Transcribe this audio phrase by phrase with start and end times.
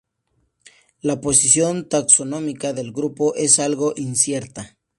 [1.03, 4.79] La posición taxonómica del grupo es algo incierta.